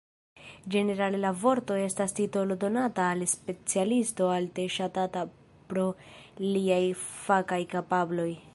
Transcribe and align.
Ĝenerale 0.75 1.17
la 1.25 1.31
vorto 1.41 1.75
estas 1.81 2.15
titolo 2.19 2.57
donata 2.63 3.05
al 3.09 3.21
specialisto 3.33 4.31
alte 4.37 4.67
ŝatata 4.77 5.23
pro 5.73 5.87
liaj 6.55 6.83
fakaj 7.05 7.61
kapabloj. 7.75 8.31